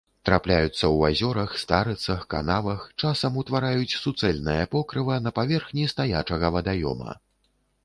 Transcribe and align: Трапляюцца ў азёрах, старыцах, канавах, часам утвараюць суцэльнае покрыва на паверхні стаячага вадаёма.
Трапляюцца 0.27 0.71
ў 0.75 1.11
азёрах, 1.11 1.51
старыцах, 1.63 2.23
канавах, 2.35 2.87
часам 3.03 3.37
утвараюць 3.43 3.97
суцэльнае 4.07 4.57
покрыва 4.79 5.21
на 5.29 5.35
паверхні 5.39 5.87
стаячага 5.95 6.53
вадаёма. 6.59 7.11